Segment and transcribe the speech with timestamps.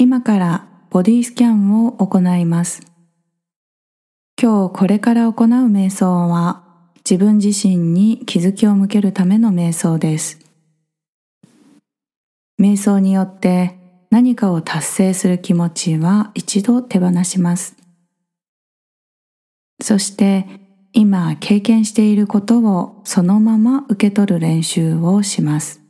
[0.00, 2.82] 今からボディスキャンを行います。
[4.40, 6.62] 今日これから行う瞑想は
[6.98, 10.38] 自分自身に気づきを向けるための瞑想です。
[12.60, 13.76] 瞑想によって
[14.10, 17.74] 何かを達成する気持ちは一度手放します。
[19.82, 20.46] そして
[20.92, 25.87] 今経験していることをそのまま受け取る練習をします。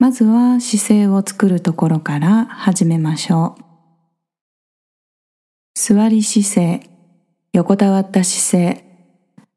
[0.00, 3.64] まずは姿勢を作るところから始めましょう。
[5.74, 6.90] 座り姿勢、
[7.52, 8.84] 横たわった姿勢、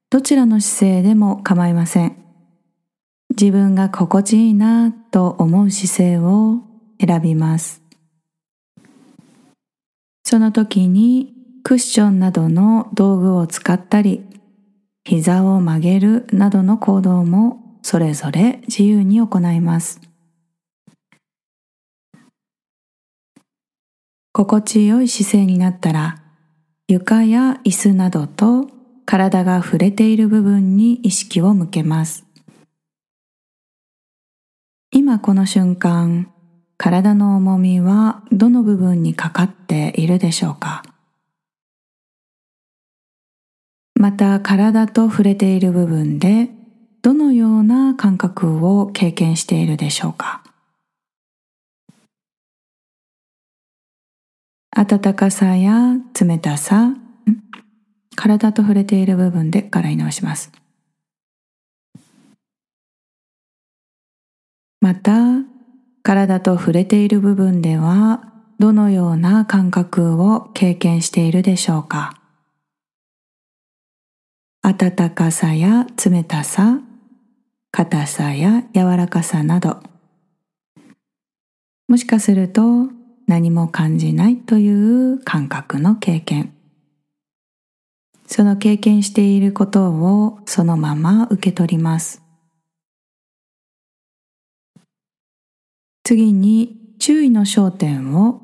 [0.10, 2.18] どちらの姿勢でも構いません。
[3.30, 6.62] 自分が心地いいなと思う姿勢を
[7.00, 7.84] 選びます。
[10.24, 14.26] その時にクッションなどの道具を使ったり、
[15.04, 20.11] 膝を曲げるなどの行動もそれぞれ自由に行います。
[24.34, 26.22] 心地よい姿勢になったら
[26.88, 28.70] 床や椅子などと
[29.06, 32.24] 体が触れている部分に意識を向けます。
[34.90, 36.32] 今この瞬間、
[36.78, 40.84] 体の重みはどの部分にかかっているでしょうか？
[43.96, 46.50] また体と触れている部分で
[47.02, 50.41] どのような感覚を経験しているでしょうか？
[54.74, 56.94] 暖かさや冷たさ、
[58.16, 60.52] 体と触れている部分でからい直します。
[64.80, 65.14] また、
[66.04, 72.18] 体と触れている部分では、どのような感覚を経験しているでしょうか？
[74.64, 76.80] 暖かさや冷たさ、
[77.72, 79.84] 硬さや柔らかさなど、
[81.88, 82.90] もしかすると
[83.28, 86.54] 何も感じないという感覚の経験。
[88.26, 92.22] その経験していることをそのまま受け取ります。
[96.04, 98.42] 次に注意の焦点を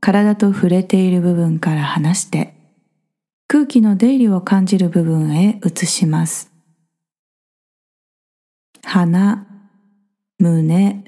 [0.00, 2.54] 体と触れている部分から離して
[3.48, 6.52] 空気の出入りを感じる部分へ移します。
[8.84, 9.46] 鼻、
[10.38, 11.04] 胸、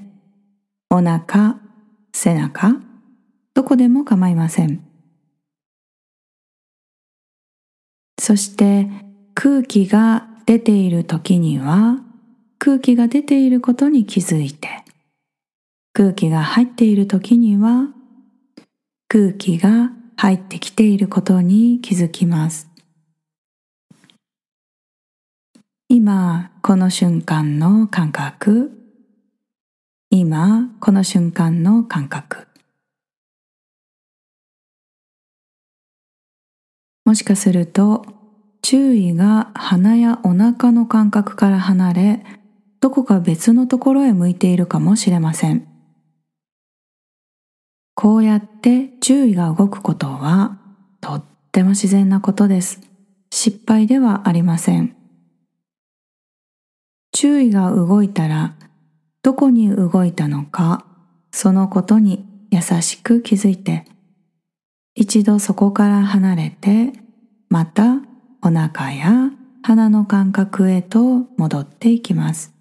[0.90, 1.60] お腹、
[2.12, 2.89] 背中。
[3.60, 4.82] どこでも構いません。
[8.18, 8.88] そして
[9.34, 11.98] 空気が出ている時には
[12.58, 14.68] 空気が出ていることに気づいて
[15.92, 17.88] 空気が入っている時には
[19.08, 22.66] 空気が入ってきていることに気づきます。
[25.90, 28.72] 今この瞬間の感覚
[30.08, 32.49] 今この瞬間の感覚
[37.10, 38.06] もしかすると
[38.62, 42.24] 注意が鼻やお腹の感覚から離れ
[42.80, 45.66] どこか別のところへ向いているかもしれません。
[47.96, 50.60] こうやって注意が動くことは
[51.00, 52.80] とっても自然なことです。
[53.32, 54.94] 失敗ではありません。
[57.10, 58.54] 注意が動いたら
[59.24, 60.84] どこに動いたのか
[61.32, 63.84] そのことに優しく気づいて
[65.00, 66.92] 一度そこから離れて
[67.48, 68.02] また
[68.42, 69.30] お腹や
[69.62, 72.52] 鼻の感覚へと戻っていきます。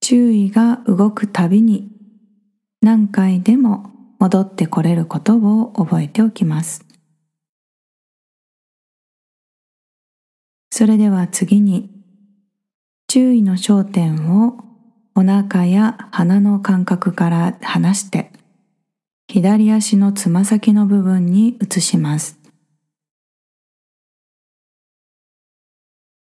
[0.00, 1.90] 注意が動くたびに
[2.82, 3.90] 何回でも
[4.20, 6.86] 戻ってこれることを覚えておきます。
[10.70, 11.90] それでは次に
[13.08, 14.54] 注意の焦点を
[15.16, 18.30] お腹や鼻の感覚から離して
[19.34, 22.38] 左足のつま先の部分に移します。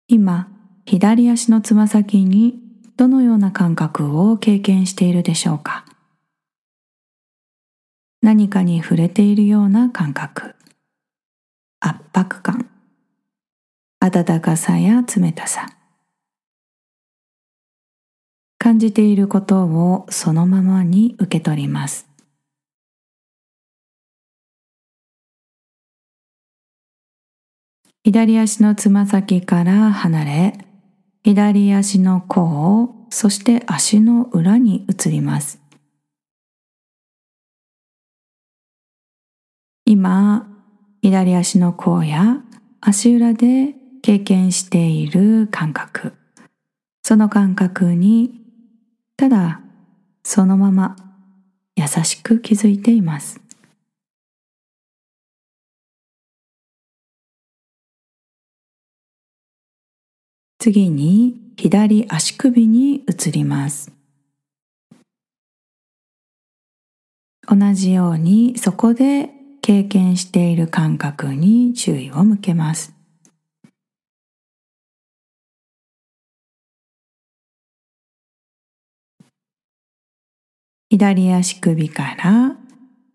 [0.07, 0.49] 今、
[0.85, 2.61] 左足のつま先に
[2.99, 5.87] どのような感覚を経験しているでしょうか？
[8.21, 10.55] 何かに触れているような感覚、
[11.81, 12.69] 圧迫感、
[14.01, 15.71] 温かさや冷たさ、
[18.59, 22.10] 感じていることをそのままに受け取ります。
[28.05, 30.58] 左足のつま先から離れ、
[31.23, 35.61] 左足の甲、そして足の裏に移ります。
[39.85, 40.47] 今、
[41.02, 42.43] 左足の甲や
[42.81, 46.14] 足裏で経験している感覚、
[47.02, 48.41] その感覚に
[49.17, 49.61] ただ
[50.23, 50.97] そのまま
[51.76, 53.41] 優しく気づいています
[60.61, 63.91] 次に左足首に移ります。
[67.49, 69.31] 同じようにそこで
[69.62, 72.93] 経験している感覚に注意を向けます。
[80.91, 82.57] 左足首から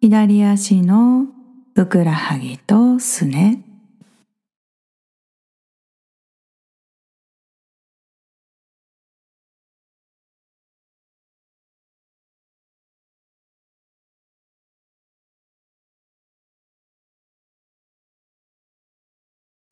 [0.02, 1.28] 左足の
[1.76, 3.65] ふくらはぎとすね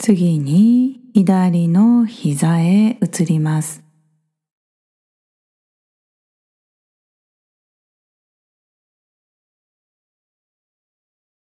[0.06, 3.82] 次に左の膝へ移ります。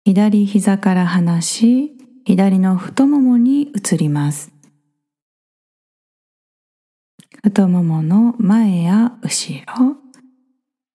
[0.06, 4.51] 左膝から離し、左の太ももに移ります。
[7.44, 9.95] 太ももの前や後ろ、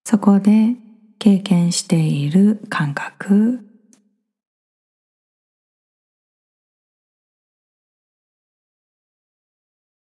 [0.04, 0.76] そこで
[1.18, 3.69] 経験している感覚、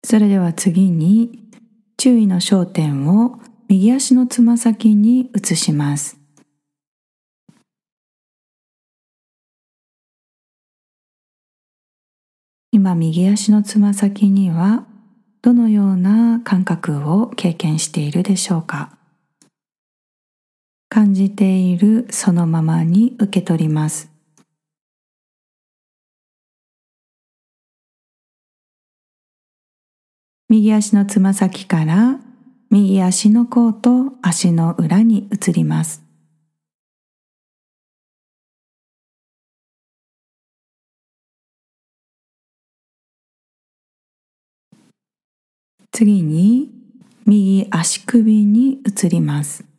[0.06, 1.50] それでは次に
[1.98, 3.40] 注意の焦点を
[3.70, 6.18] 右足のつま先に移します。
[12.72, 14.86] 今右足のつま先には
[15.42, 18.98] どのような感覚を経験しているでしょうか
[20.90, 24.13] 感じているそのままに受け取ります。
[30.50, 32.20] 右足のつま先から
[32.70, 36.04] 右足の甲と足の裏に移ります。
[45.92, 46.72] 次に
[47.26, 49.73] 右足首に移ります。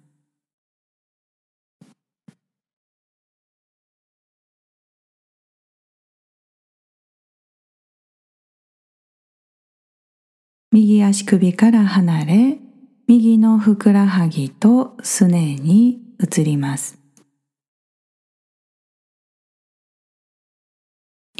[10.74, 12.58] 右足首から離れ、
[13.06, 16.98] 右のふくらはぎとすねに移ります。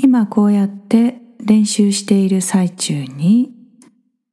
[0.00, 3.52] 今こうやって練習している最中に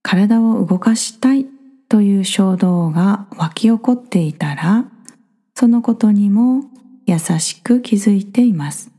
[0.03, 1.48] 体を動かしたい
[1.89, 4.86] という衝動が湧き起こっていたら
[5.56, 6.65] そのことにも
[7.07, 8.92] 優しく気づいています。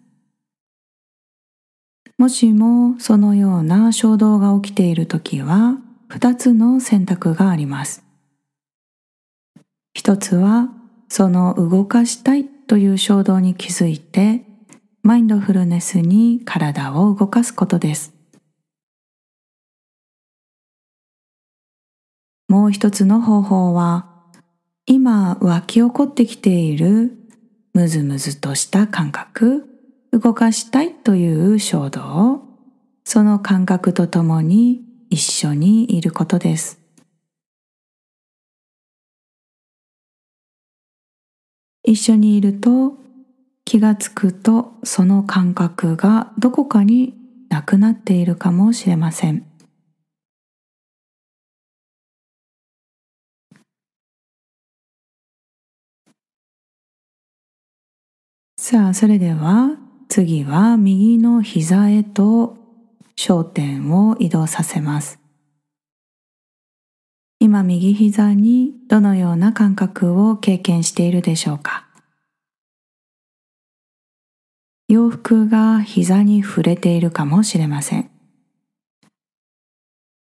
[2.19, 5.79] もしもそのような衝動が起きているときは
[6.13, 8.05] 2つの選択があります。
[9.95, 10.69] 一つは
[11.09, 14.45] その動かしたいという衝動に気づいて
[15.03, 18.13] マインドフルネスに体を動かすことです。
[22.47, 24.07] もう一つの方法は
[24.85, 27.17] 今湧き起こってきている
[27.73, 29.65] ムズムズとした感覚
[30.13, 32.43] 動かしたいという衝動を
[33.03, 36.81] その感覚とともに一緒にいることです。
[41.85, 42.95] 一緒にいると
[43.67, 47.13] 気がつくとその感覚がどこかに
[47.51, 49.45] なくなっているかもしれません。
[58.57, 59.77] さあ、それでは
[60.09, 62.62] 次は右の膝へと
[63.17, 65.19] 焦点を移動させます。
[67.39, 71.87] 今右膝にどのような感覚を経験しているでしょうか？
[74.89, 78.11] 洋服が膝に触れているかもしれません。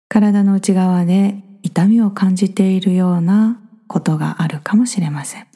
[0.09, 5.47] 体の内側で痛みを感じているようなことがあるかもしれません。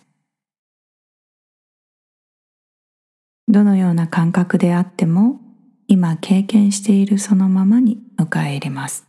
[3.49, 5.41] どのような感覚であっても
[5.89, 9.07] 今経験しているそのままに迎え入れます。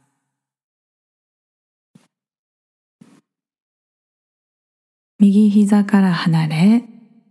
[5.19, 6.83] 右膝から離れ、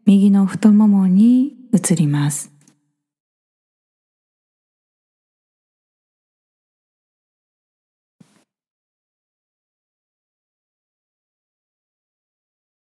[0.06, 2.50] 右の太ももに移ります。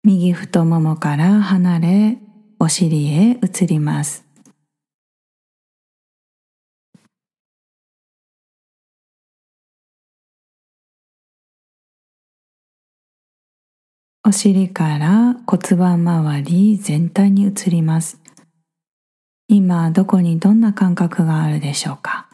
[0.04, 2.18] 右太ももから離れ、
[2.60, 4.31] お尻へ移ります。
[14.24, 18.20] お尻から骨盤周り全体に移ります。
[19.48, 22.30] 今どこにどんな感覚があるでしょうか？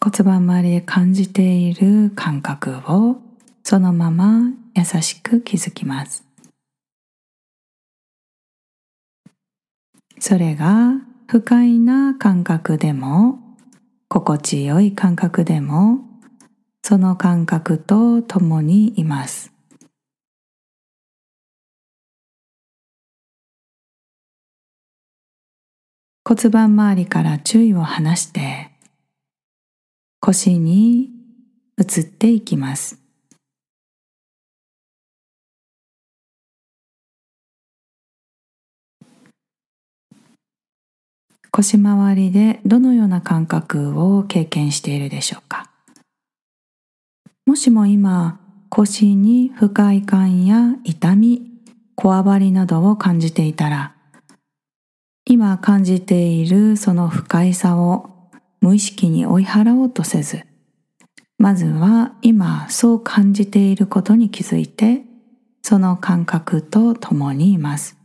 [0.00, 3.16] 骨盤周りで感じている感覚を
[3.64, 4.42] そのまま
[4.76, 6.24] 優しく気づきます。
[10.20, 10.92] それが
[11.26, 13.38] 不快な感覚でも
[14.08, 16.11] 心地よい感覚でも
[16.84, 19.52] その感覚と共にいます。
[26.24, 28.70] 骨盤周りから注意を離して
[30.20, 31.10] 腰に
[31.76, 32.98] 移っていきます。
[41.50, 45.71] 腰回りでどのような感覚を経験しているでしょうか？
[47.44, 51.50] もしも今腰に不快感や痛み、
[51.96, 53.94] こわばりなどを感じていたら
[55.24, 58.10] 今感じているその不快さを
[58.60, 60.44] 無意識に追い払おうとせず
[61.38, 65.02] まずは今そう感じていることに気づいて
[65.62, 67.96] その感覚と共にいます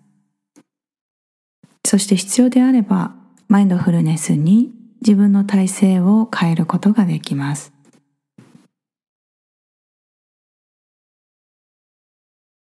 [1.85, 3.15] そして必要であれば
[3.47, 7.76] マインドフルネスに自分の体勢を変えることができます。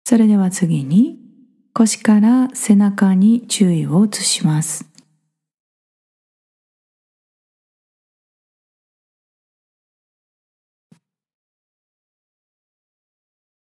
[0.07, 1.19] それでは次に
[1.73, 4.85] 腰から背中に注意を移します。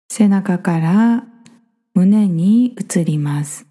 [0.09, 1.23] 背中から
[1.93, 3.65] 胸に移ります。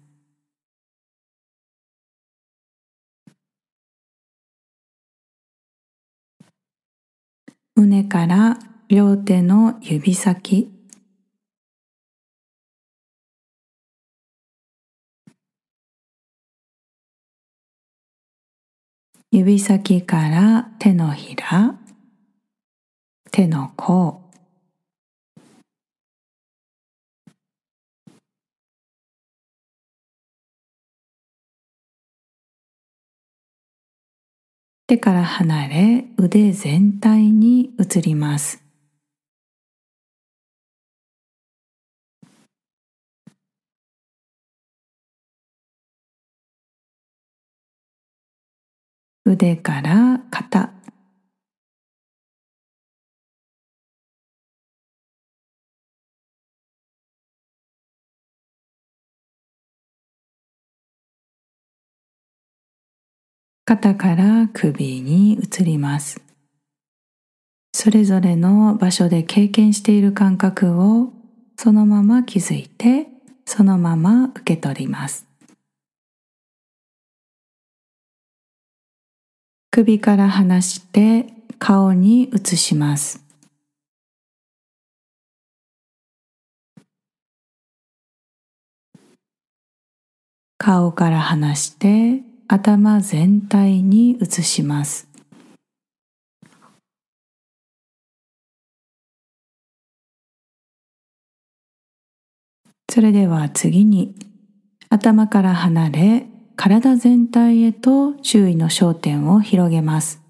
[7.75, 10.72] 胸から両手の指先
[19.35, 21.73] 指先から手のひら
[23.31, 24.21] 手の甲
[34.85, 38.62] 手から離れ腕全体に移ります。
[49.33, 50.69] 腕から肩
[63.65, 66.21] 肩から首に移ります。
[67.71, 71.11] それぞれの場所で経験している感覚を
[71.57, 73.07] そのまま気づいて
[73.45, 75.32] そのまま受け取ります。
[79.75, 83.25] 首から離して顔に移します。
[90.59, 95.07] 顔から離して頭全体に移します。
[102.91, 104.15] それでは次に
[104.89, 110.21] 頭から離れ体全体へと注意の焦点を広げます。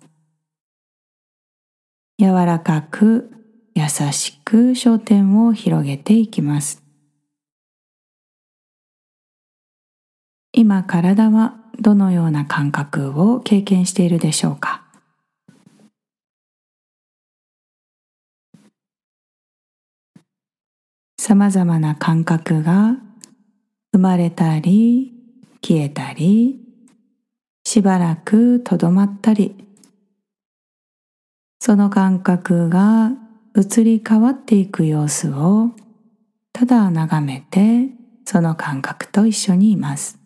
[2.20, 3.32] 柔らかく
[3.76, 6.82] 優しく焦点を広げていきます。
[10.54, 14.84] 今体はどのような感覚を経験しているでしょうか？
[21.20, 22.98] さまざまな感覚が
[23.92, 25.12] 生まれたり
[25.66, 26.60] 消えたり
[27.64, 29.56] しばらくとどまったり
[31.60, 33.12] その感覚が
[33.56, 35.72] 移り変わっていく様子を
[36.52, 37.90] ただ眺めて
[38.26, 40.23] その感覚と一緒にいます。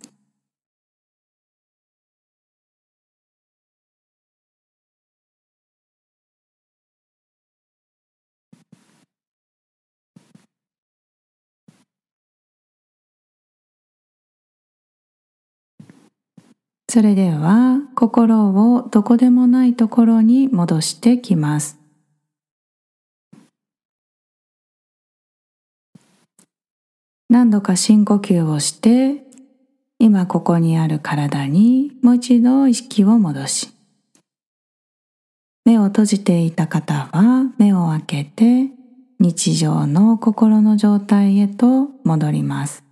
[16.97, 21.77] それでは心をどこでもないところに戻してきます。
[27.29, 29.21] 何度か深呼吸をして
[29.99, 33.69] 今ここにある体にもう一度意識を戻し
[35.65, 38.71] 目を閉じていた方は目を開けて
[39.19, 42.86] 日常の心の状態へと戻ります。